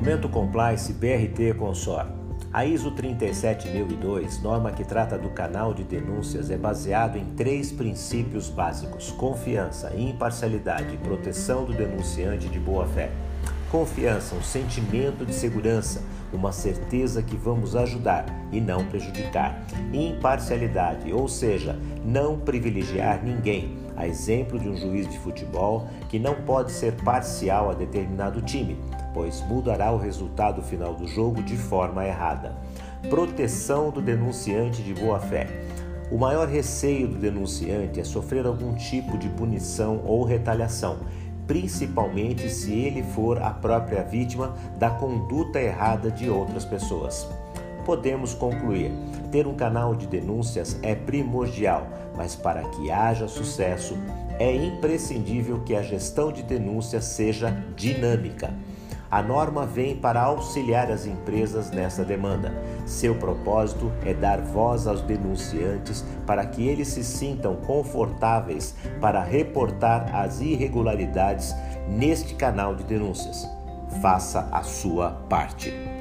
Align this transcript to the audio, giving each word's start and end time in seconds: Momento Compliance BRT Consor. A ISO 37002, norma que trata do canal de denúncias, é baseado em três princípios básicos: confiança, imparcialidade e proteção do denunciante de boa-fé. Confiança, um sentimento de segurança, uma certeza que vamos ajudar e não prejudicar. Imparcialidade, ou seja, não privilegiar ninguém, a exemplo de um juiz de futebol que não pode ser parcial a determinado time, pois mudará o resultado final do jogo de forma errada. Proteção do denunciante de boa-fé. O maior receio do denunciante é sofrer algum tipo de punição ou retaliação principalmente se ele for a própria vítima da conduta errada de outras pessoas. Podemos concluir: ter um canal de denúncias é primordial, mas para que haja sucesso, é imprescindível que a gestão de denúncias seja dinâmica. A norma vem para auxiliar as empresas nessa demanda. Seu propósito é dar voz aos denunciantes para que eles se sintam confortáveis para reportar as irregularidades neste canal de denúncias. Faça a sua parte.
Momento 0.00 0.30
Compliance 0.30 0.90
BRT 0.94 1.58
Consor. 1.58 2.06
A 2.50 2.64
ISO 2.64 2.90
37002, 2.92 4.40
norma 4.40 4.72
que 4.72 4.82
trata 4.82 5.18
do 5.18 5.28
canal 5.28 5.74
de 5.74 5.84
denúncias, 5.84 6.50
é 6.50 6.56
baseado 6.56 7.18
em 7.18 7.26
três 7.36 7.70
princípios 7.70 8.48
básicos: 8.48 9.10
confiança, 9.10 9.94
imparcialidade 9.94 10.94
e 10.94 10.96
proteção 10.96 11.66
do 11.66 11.74
denunciante 11.74 12.48
de 12.48 12.58
boa-fé. 12.58 13.10
Confiança, 13.70 14.34
um 14.34 14.42
sentimento 14.42 15.26
de 15.26 15.34
segurança, 15.34 16.02
uma 16.32 16.50
certeza 16.50 17.22
que 17.22 17.36
vamos 17.36 17.76
ajudar 17.76 18.24
e 18.50 18.58
não 18.58 18.86
prejudicar. 18.86 19.62
Imparcialidade, 19.92 21.12
ou 21.12 21.28
seja, 21.28 21.78
não 22.02 22.38
privilegiar 22.38 23.22
ninguém, 23.22 23.76
a 23.98 24.08
exemplo 24.08 24.58
de 24.58 24.66
um 24.66 24.76
juiz 24.78 25.06
de 25.06 25.18
futebol 25.18 25.86
que 26.08 26.18
não 26.18 26.36
pode 26.36 26.72
ser 26.72 26.92
parcial 27.04 27.68
a 27.68 27.74
determinado 27.74 28.40
time, 28.40 28.78
pois 29.12 29.40
mudará 29.42 29.92
o 29.92 29.98
resultado 29.98 30.62
final 30.62 30.94
do 30.94 31.06
jogo 31.06 31.42
de 31.42 31.56
forma 31.56 32.06
errada. 32.06 32.54
Proteção 33.08 33.90
do 33.90 34.00
denunciante 34.00 34.82
de 34.82 34.94
boa-fé. 34.94 35.46
O 36.10 36.18
maior 36.18 36.48
receio 36.48 37.06
do 37.08 37.16
denunciante 37.16 38.00
é 38.00 38.04
sofrer 38.04 38.46
algum 38.46 38.74
tipo 38.74 39.16
de 39.16 39.28
punição 39.28 40.02
ou 40.04 40.24
retaliação 40.24 40.98
principalmente 41.50 42.48
se 42.48 42.72
ele 42.72 43.02
for 43.02 43.42
a 43.42 43.50
própria 43.50 44.04
vítima 44.04 44.54
da 44.78 44.88
conduta 44.88 45.60
errada 45.60 46.08
de 46.08 46.30
outras 46.30 46.64
pessoas. 46.64 47.26
Podemos 47.84 48.32
concluir: 48.32 48.92
ter 49.32 49.48
um 49.48 49.54
canal 49.56 49.92
de 49.96 50.06
denúncias 50.06 50.78
é 50.80 50.94
primordial, 50.94 51.88
mas 52.16 52.36
para 52.36 52.62
que 52.62 52.92
haja 52.92 53.26
sucesso, 53.26 53.98
é 54.38 54.54
imprescindível 54.54 55.60
que 55.64 55.74
a 55.74 55.82
gestão 55.82 56.30
de 56.30 56.44
denúncias 56.44 57.04
seja 57.06 57.50
dinâmica. 57.74 58.54
A 59.10 59.20
norma 59.20 59.66
vem 59.66 59.96
para 59.96 60.22
auxiliar 60.22 60.90
as 60.90 61.04
empresas 61.04 61.70
nessa 61.70 62.04
demanda. 62.04 62.54
Seu 62.86 63.14
propósito 63.16 63.90
é 64.04 64.14
dar 64.14 64.40
voz 64.40 64.86
aos 64.86 65.02
denunciantes 65.02 66.04
para 66.26 66.46
que 66.46 66.68
eles 66.68 66.88
se 66.88 67.02
sintam 67.02 67.56
confortáveis 67.56 68.74
para 69.00 69.22
reportar 69.22 70.14
as 70.14 70.40
irregularidades 70.40 71.52
neste 71.88 72.34
canal 72.34 72.76
de 72.76 72.84
denúncias. 72.84 73.48
Faça 74.00 74.48
a 74.52 74.62
sua 74.62 75.10
parte. 75.28 75.99